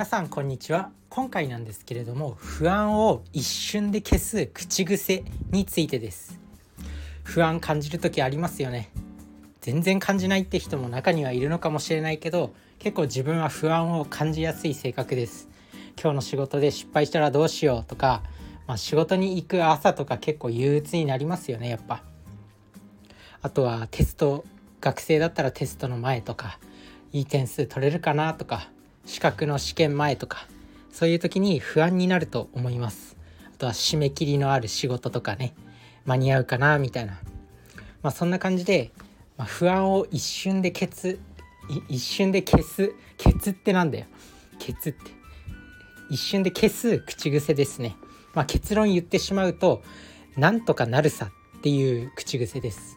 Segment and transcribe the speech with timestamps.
[0.00, 0.92] 皆さんこんにちは。
[1.10, 6.40] 今回なんですけれども不安を一瞬で消す口癖についてです。
[7.22, 8.88] 不安感じる時ありますよね。
[9.60, 15.50] 全然感じないって人も中にはいるのかもしれないけど結構自分は不安を感じやすい性格です。
[16.02, 18.22] 今日の仕事で失敗したらどうしようとか、
[18.66, 22.02] まあ、仕事に行く朝とか結構憂鬱になりますよねやっぱ。
[23.42, 24.46] あとはテスト
[24.80, 26.58] 学生だったらテストの前とか
[27.12, 28.70] いい点数取れるかなとか
[29.10, 30.46] 資格の試験前とか
[30.92, 33.16] そういう時に不安になると思います。
[33.52, 35.52] あとは締め切りのある仕事とかね
[36.06, 37.14] 間に合うかなみたいな。
[38.02, 38.92] まあそんな感じで、
[39.36, 41.18] まあ、不安を一瞬で消す
[41.88, 44.06] 一瞬で消す消すってなんだよ。
[44.60, 45.10] 消すって。
[46.08, 47.96] 一瞬で消す口癖ですね。
[48.32, 49.82] まあ結論言ってしまうと
[50.36, 52.96] なんとかなるさっていう口癖です。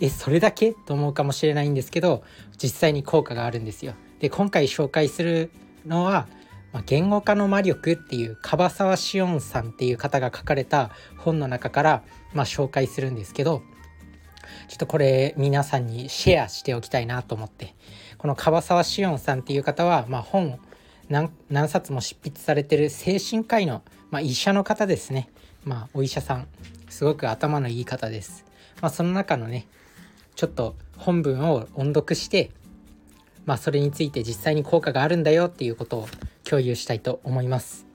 [0.00, 0.72] えそれだけ？
[0.72, 2.24] と思うかもしれないんですけど
[2.56, 3.92] 実際に効果があるんですよ。
[4.20, 5.50] で今回紹介する
[5.86, 6.26] のは
[6.72, 13.62] 「まあ、言語化の魔力」っていう樺沢志音さんっていう方が書かれた本の中から、まあ、紹介するんですけど
[14.68, 17.74] ちょっとこれ皆さんにシェアしておきたいなと思って
[18.18, 20.58] この樺沢志音さんっていう方は、まあ、本
[21.08, 25.28] 何何冊も執筆されてる精神科医の、まあ、医者の方ですね、
[25.64, 26.48] まあ、お医者さん
[26.88, 28.44] すごく頭のいい方です、
[28.80, 29.66] まあ、その中のね
[30.34, 32.50] ちょっと本文を音読して
[33.46, 36.08] まあ、それについて実際に効果があるんだよっていうことを
[36.44, 37.86] 共有したいと思います。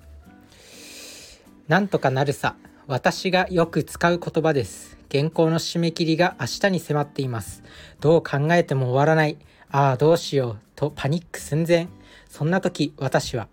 [1.68, 2.56] なんとかなるさ
[2.88, 4.98] 私がよく使う言葉です。
[5.12, 7.64] 原稿の締め切りが明日に迫っています。
[8.00, 9.38] どう考えても終わらない。
[9.70, 10.60] ああ、どうしよう。
[10.76, 11.88] とパニック寸前。
[12.30, 13.48] そんな時、私は、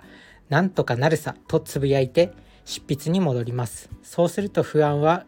[0.49, 2.33] なんとかなるさとつぶやいて、
[2.65, 3.91] 執筆に戻ります。
[4.03, 5.27] そうすると不安は、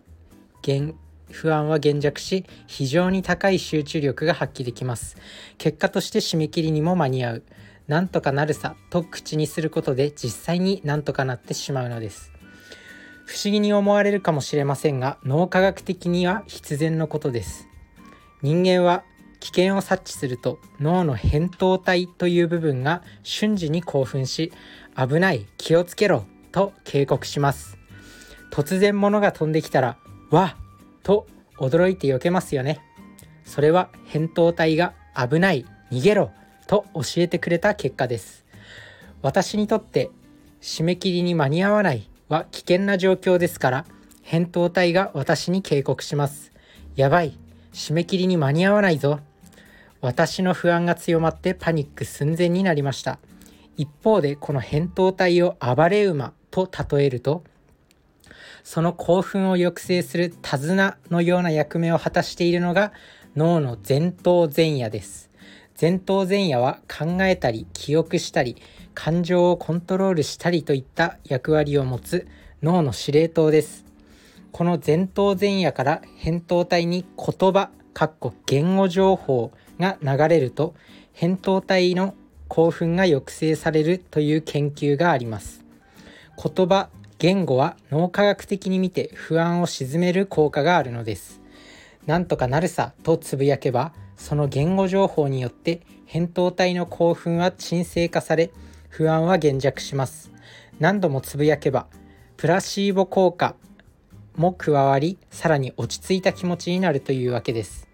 [1.30, 5.16] 不安は減弱し非常に高い集中力が発揮できます。
[5.58, 7.42] 結果として締め切りにも間に合う。
[7.88, 12.32] なんとかなるさと口にすることで実際になんとかなってしまうのです。
[13.26, 17.66] 不思議に思われるかもしれませんが脳科学的には必然のことです。
[18.42, 19.02] 人間は
[19.40, 24.52] 危険を察知すると脳の扁桃体という部分が瞬時に興奮し
[24.96, 27.78] 危ない気をつけろと警告します。
[28.52, 29.96] 突然物が飛んできたら
[30.30, 30.56] わ
[31.02, 31.26] と
[31.58, 32.80] 驚いて避けますよね。
[33.44, 36.30] それは扁桃体が危ない逃げろ
[36.66, 38.44] と教えてくれた結果です。
[39.22, 40.10] 私にとって
[40.60, 43.86] 締め切りに間に合わないは危険な状況ですから
[44.24, 46.52] 扁桃体が私に警告します。
[46.96, 47.38] やばい
[47.72, 49.20] 締め切りに間に合わないぞ。
[50.00, 53.18] 私の不安が強まってパニック寸前になりました。
[53.76, 57.44] 一方でこの扁桃体を暴れ馬と例えると
[58.62, 62.92] その興奮を抑制する手綱のような役目を果たしているのが
[63.36, 65.30] 脳の前頭前野です。
[65.80, 68.56] 前頭前野は考えたり記憶したり
[68.94, 72.26] 感情をコントロールしたりといった役割を持つ
[72.62, 73.86] 脳の司令塔です。
[74.52, 80.74] この前頭前野から扁桃体に言葉、かっこ言語情報が流れると
[81.14, 82.14] 扁桃体の
[82.48, 85.64] 興奮が抑制されるという研究があります。
[86.36, 91.42] 言葉言語は脳科学的に見て不安を鎮める効果があるのです。
[92.06, 98.50] なんとかなるさとつぶやけば、その言語情報によって扁桃体の興奮は鎮静化され、
[98.88, 100.32] 不安は減弱します。
[100.78, 101.88] 何度もつぶやけば、
[102.38, 103.54] プラシーボ効果
[104.36, 107.86] も加わり、さらに落ち着いた気持ちになるというわけです。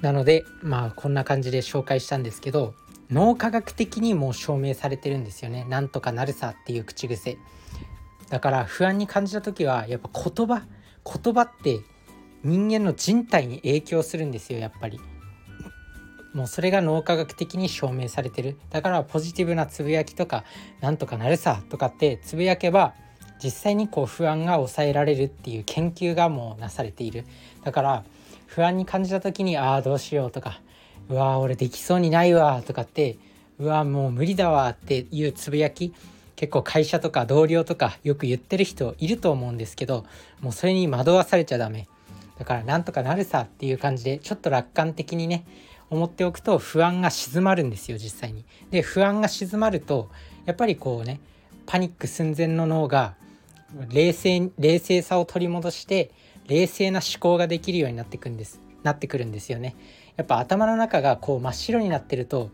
[0.00, 2.74] なので、まあこんな感じで紹介したんですけど、
[3.12, 5.66] 脳科学的にも証明されてるんですよね。
[5.68, 7.36] なんとかなるさっていう口癖。
[8.30, 10.62] だから不安に感じた時はやっぱ言葉
[11.04, 11.80] 言葉って
[12.42, 14.98] 人間の人体に影響するんですよやっぱり。
[16.32, 18.56] もうそれが脳科学的に証明されてる。
[18.70, 20.44] だからポジティブなつぶやきとか
[20.80, 22.94] なんとかなるさとかってつぶやけば
[23.44, 27.26] 実際にこう不安が抑えられるっていう研究がもうなされている。
[27.62, 28.04] だから
[28.46, 30.62] 不安に感じた時にああどうしようとか
[31.08, 33.18] うわ俺できそうにないわとかって
[33.58, 35.94] うわもう無理だわっていうつぶやき
[36.36, 40.04] 結構会社とか同僚とかよく言ってる人いると思うんですけど
[40.40, 41.88] もうそれに惑わされちゃダメ
[42.38, 45.44] だからなんとかなるさっていう感じでちょっと楽観的にね
[45.90, 48.44] 思っておくと不安が静まるんですよ実際に。
[48.70, 50.08] で不安が静まると
[50.46, 51.20] やっぱりこうね
[51.66, 53.14] パニック寸前の脳が
[53.90, 56.10] 冷静冷静さを取り戻して
[56.48, 59.76] 冷静な思考ができるようになってくんですなってくるんですよね。
[60.16, 62.50] やっぱ頭の中がこう真っ白になってると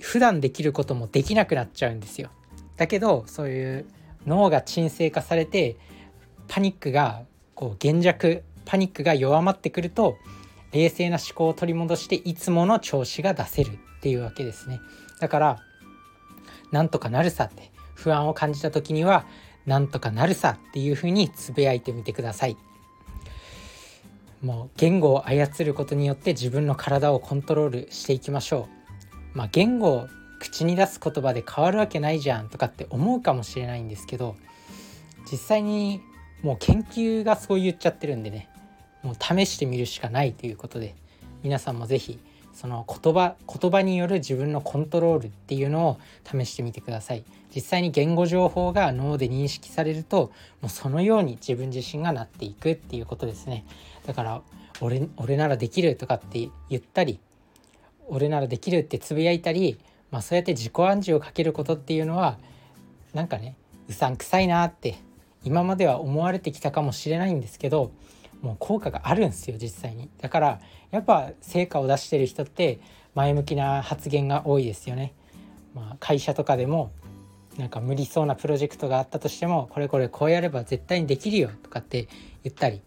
[0.00, 2.30] 普段できることもできなくなっちゃうんですよ。
[2.76, 3.86] だけどそういう
[4.26, 5.76] 脳が鎮静化されて
[6.48, 7.22] パニックが
[7.54, 10.16] こう減弱パニックが弱まってくると
[10.72, 14.80] 冷静な思考を取り戻していつもの調子が出せるっていうわけですね。
[15.20, 15.58] だから
[16.72, 19.24] なんとかなるさって不安を感じた時には
[19.66, 22.56] なんとかなるさっていうふうにつぶやいてみてください
[24.44, 28.68] もう言語を操ることによって自分の体をコントロールしていきましょ
[29.34, 29.38] う。
[29.38, 30.08] まあ言語を
[30.38, 34.36] 口に出す言葉で変わるわけないじゃんとかって思うかもしれないんですけど
[35.32, 36.02] 実際に
[36.42, 38.50] もう研究がそう言っちゃってるんでね
[39.02, 40.94] もう試してみるしかないということで
[41.42, 42.18] 皆さんも是非
[42.52, 47.24] その言葉言葉による自分のコントロールっていうのを試してみてください。
[47.54, 53.64] 実際に言語情報が脳で認識されるともうそのように自分自身がなっていくっていうことですね。
[54.06, 54.42] だから
[54.80, 57.20] 俺俺ならできるとかって言ったり
[58.06, 59.78] 俺ならできるってつぶやいたり、
[60.10, 62.38] まあ、そうやって自己暗示をかけることっていうのは
[63.12, 63.56] なんかね
[63.88, 64.96] うさんくさいなって
[65.42, 67.92] 今までは思われてきたかもしれないんですけど
[68.42, 70.10] もう効果があるんですよ実際に。
[70.20, 70.60] だから
[70.90, 72.78] やっぱ成果を出してる人って
[73.14, 75.14] 前向きな発言が多いですよね、
[75.74, 76.92] まあ、会社とかでも
[77.56, 82.08] なんか無理そうなプロジェクトがあったとしてもこれこれこうやれば絶対にできるよとかって
[82.42, 82.82] 言ったり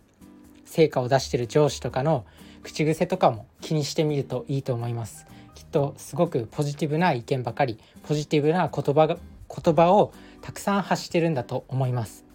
[0.68, 2.26] 成果を出してる上司とかの
[2.62, 5.26] 口癖とかも気にしてみるといいと思います。
[5.56, 9.18] きっとすごくポジティブな意見ばかりポジティブな言葉が
[9.50, 12.26] 言葉をたくさん発してるんだと思います。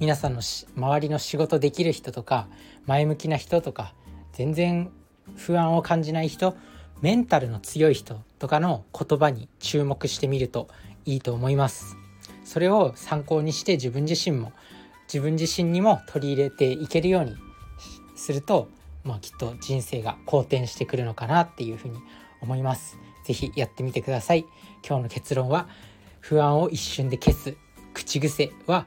[0.00, 2.48] 皆さんの周りの仕事できる人とか
[2.86, 3.94] 前向きな人とか
[4.32, 4.90] 全然
[5.36, 6.56] 不安を感じない人
[7.00, 10.68] メンタルの強い人とかの言葉に注目してみると
[11.04, 11.96] いいと思います。
[12.44, 14.52] それを参考にして自分自身も
[15.14, 17.36] 自分自身にも取り入れていけるように
[18.16, 18.68] すると、
[19.04, 22.00] まあ、きっと人生が好転してくるのかなっていうふうに
[22.42, 22.98] 思います。
[23.24, 24.44] 是非やってみてください。
[24.84, 25.68] 今日の結論は
[26.18, 27.56] 不安を一瞬で消す
[27.94, 28.86] 口癖は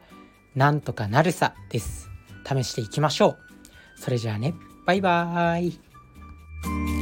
[0.54, 2.10] なんとかなるさです。
[2.46, 3.38] 試していきましょう。
[3.96, 4.54] それじゃあね。
[4.86, 6.97] バイバーイ。